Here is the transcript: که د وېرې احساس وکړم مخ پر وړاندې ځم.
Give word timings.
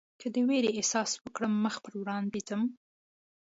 که 0.19 0.27
د 0.33 0.35
وېرې 0.47 0.71
احساس 0.77 1.11
وکړم 1.23 1.53
مخ 1.63 1.75
پر 1.83 1.93
وړاندې 2.01 2.39
ځم. 2.47 2.61